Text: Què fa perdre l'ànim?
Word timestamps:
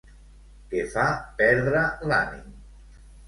Què 0.71 0.79
fa 0.93 1.03
perdre 1.41 1.83
l'ànim? 2.13 2.49